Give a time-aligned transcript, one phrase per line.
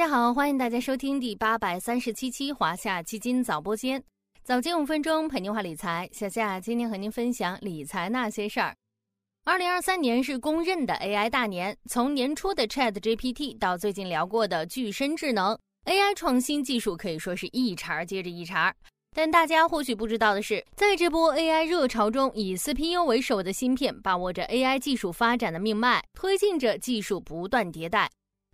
[0.00, 4.02] 大家好，欢迎大家收听第八百三十七期华夏基金早播间，
[4.42, 6.08] 早间五分钟陪您话理财。
[6.10, 8.74] 小夏今天和您分享理财那些事儿。
[9.44, 15.54] 二零二三年是公认的 AI 大年，从年初的 Chat GPT 到最近聊过的具身智能
[15.84, 18.74] ，AI 创新技术可以说是一茬接着一茬。
[19.14, 28.10] 但大家或许不知道的是，在这波 AI 热潮中，以 CPU 为首的芯片把握着 AI 技术发展的命脉，推进着技术不断迭代。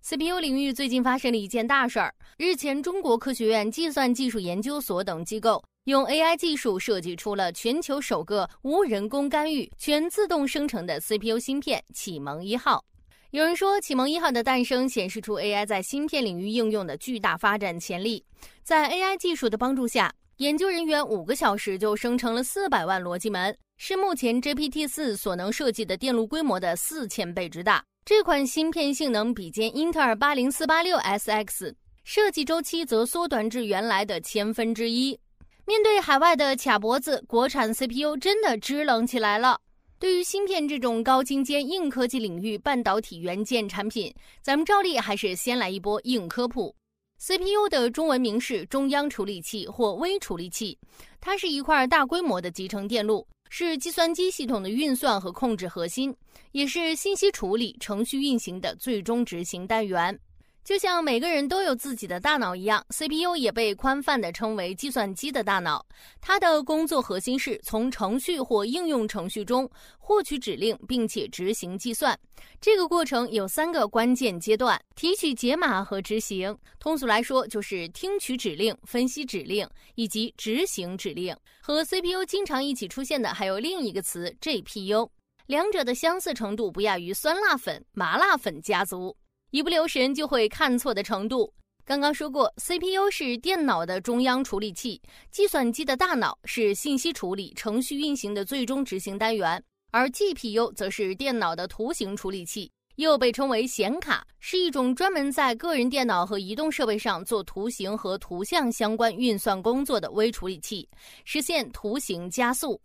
[0.08, 2.14] CPU 领域最近发生了一件大事儿。
[2.38, 12.84] 日前，中国科学院计算技术研究所等机构用 AI 技术设计出了全球首个无人工干预、全自动生成的 CPU 芯片“启蒙一号”。
[13.32, 18.24] 有人说，“启蒙一号”的诞生显示出 AI 在芯片领域应用的巨大发展潜力。
[18.62, 27.84] 在 AI 技术的帮助下，研究人员五个小时就生成了四百万逻辑门，是目前 GPT 四所能设计的电路规模的四千倍之大。
[28.04, 35.18] 这款芯片性能比肩英特尔八零四八六 SX，设计周期则缩短至原来的千分之一。
[35.66, 39.60] 面对海外的卡脖子，国产 CPU 真的支棱起来了。
[39.98, 46.74] 对于芯片这种高精尖硬科技领域半导体元件产品，咱们照例还是先来一波硬科普。
[47.18, 50.78] CPU 的中文名是中央处理器或微处理器，
[51.20, 53.26] 它是一块大规模的集成电路。
[53.48, 56.14] 是计算机系统的运算和控制核心，
[56.52, 60.18] 也是信息处理程序运行的最终执行单元。
[60.66, 65.86] 就像每个人都有自己的大脑一样，CPU 也被宽泛地称为计算机的大脑。
[66.20, 72.18] 它的工作核心是从程序或应用程序中获取指令，并且执行计算。
[72.60, 76.58] 这个过程有三个关键阶段：提取解码和执行。
[76.80, 79.64] 通俗来说，就是听取指令、分析指令
[79.94, 81.32] 以及执行指令。
[81.62, 85.08] 和 CPU 经常一起出现的还有另一个词 GPU，
[85.46, 89.16] 两者的相似程度不亚于酸辣粉、麻辣粉家族。
[89.50, 91.52] 一不留神就会看错的程度。
[91.84, 95.00] 刚刚说过，CPU 是电脑的中央处理器，
[95.30, 99.62] 计算机的大脑是信息处理程序运行的最终执行单元，
[99.92, 110.88] 而 GPU 则是电脑的图形处理器，又被称为显卡，是一种专门在个人电脑和移动设备上做图形和图像相关运算工作的微处理器，
[111.24, 112.80] 实现图形加速。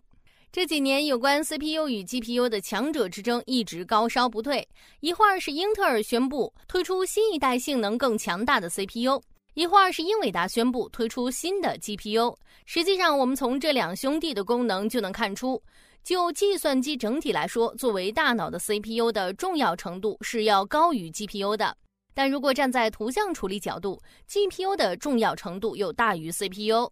[0.54, 4.68] 这几年，有关 CPU 与 GPU 的强者之争一直高烧不退。
[5.00, 9.22] 一会儿是英特尔宣布推出新一代性能更强大的 CPU，
[9.54, 12.36] 一会儿是英伟达宣布推出新的 GPU。
[12.66, 15.62] 实际上，我们从这两兄弟的功能就能看出，
[16.04, 21.74] 就计算机整体来说，作为大脑的 CPU 的重要程度是要高于 GPU 的。
[22.14, 23.98] 但如果站在图像处理角度
[24.30, 26.92] ，GPU 的重要程度又大于 CPU。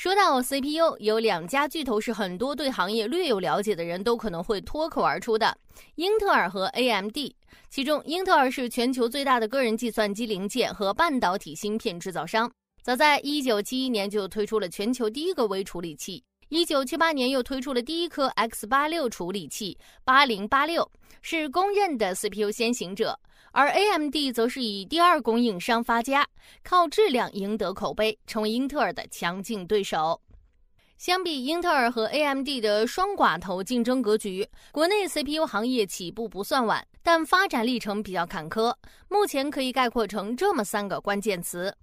[0.00, 5.54] 说到 CPU，有两家巨头是很多对行业略有了解的人都可能会脱口而出的，
[5.96, 7.18] 英特尔和 AMD。
[7.68, 12.50] 其中，英特尔是全球最大的个人计算机零件和半导体芯片制造商，
[12.82, 20.88] 早在1971年就推出了全球第一个微处理器，1978年又推出了第一颗 X86 处理器8086，
[21.20, 23.20] 是公认的 CPU 先行者。
[23.52, 26.26] 而 AMD 则是以第二供应商发家，
[26.62, 30.20] 靠质量赢得口碑，成为英特尔的强劲对手。
[30.96, 38.74] 相比英特尔和 AMD 的双寡头竞争格局，国内 CPU 行业起步不算晚，但发展历程比较坎坷。
[39.08, 41.74] 目前可以概括成这么三个关键词：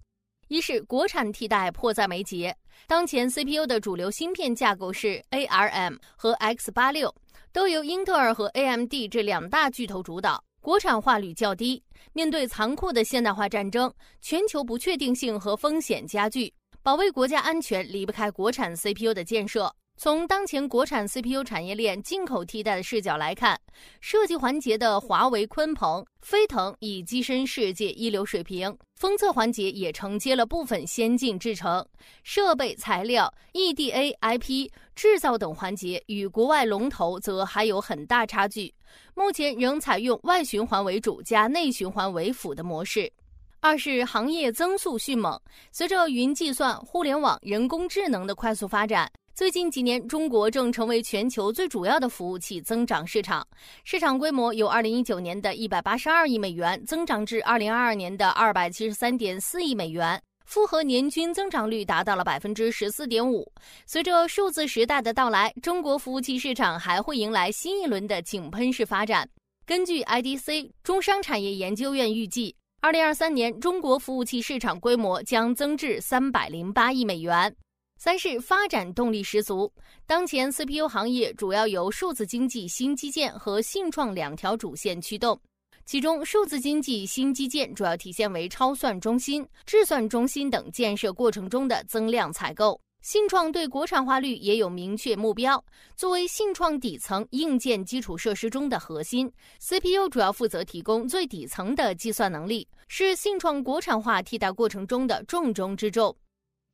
[0.49, 2.55] 一是国产替代迫在眉睫，
[2.87, 7.11] 当前 CPU 的主流芯片架构是 ARM 和 X86，
[7.51, 10.43] 都由英特尔和 AMD 这两大巨头主导。
[10.67, 13.89] 国产化率较低，面对残酷的现代化战争，
[14.21, 19.73] 全球不确定性和风险加剧，保卫国家安全离不开国产 CPU 的建设。
[19.99, 23.59] 从当前国产 CPU 产业链进口替代的视角来看，
[23.99, 31.83] 设计环节的华为、鲲鹏、飞腾已跻身世界一流水平，封测环节也承接了部分先进制程，
[32.21, 38.71] 设备、材料、EDA、IP 制造等环节与国外龙头则还有很大差距。
[39.15, 43.11] 目前仍采用外循环为主加内循环为辅的模式。
[43.59, 45.41] 二是行业增速迅猛，
[45.71, 49.11] 随着云计算、互联网、人工智能的快速发展。
[49.37, 53.47] 最近几年，中国正成为全球最主要的服务器增长市场，
[53.83, 63.47] 市场规模由2019年的一百八十二亿美元增长至2022年的二百七十三点四亿美元，复合年均增长率达到了百分之十四点五。
[63.85, 69.29] 随着数字时代的到来，中国服务器市场还会迎来新一轮的井喷式发展。
[69.67, 77.55] 根据 IDC 中商产业研究院预计，2023年中国服务器市场规模将增至三百零八亿美元。
[77.97, 79.71] 三是发展动力十足。
[80.05, 85.39] 当前 CPU 行业主要由数字经济新基建和信创两条主线驱动。
[85.85, 92.79] 其中，数字经济新基建主要体现为超算中心、智算中心等建设过程中的增量采购。
[93.01, 95.63] 信创对国产化率也有明确目标。
[95.95, 106.13] 作为信创底层硬件基础设施中的核心，CPU 主要负责提供最底层的计算能力，是信创国产化替代过程中的重中之重。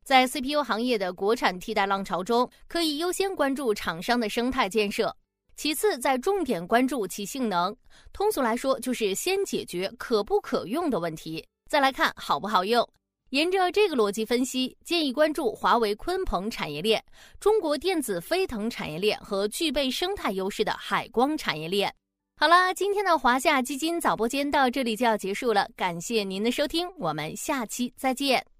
[0.03, 5.15] 在 CPU 行业的国产替代浪潮中，可以优先关注厂商的生态建设。
[5.55, 7.75] 其次，再重点关注其性能。
[8.11, 12.87] 通俗来说，就是先解决可不可用的问题，再来看好不好用。
[13.29, 17.03] 沿着这个逻辑分析，建议关注华为鲲鹏产业链、
[17.39, 21.93] 中国电子飞腾产业链和具备生态优势的海光产业链。
[22.35, 28.52] 好啦，今天的华夏基金早播间到这里就要结束了，感谢您的收听，我们下期再见。